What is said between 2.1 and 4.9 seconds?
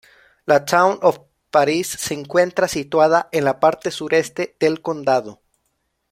encuentra situada en la parte Sureste del